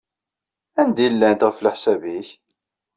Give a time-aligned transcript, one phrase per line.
[0.81, 2.27] Anda ay llant, ɣef leḥsab-nnek?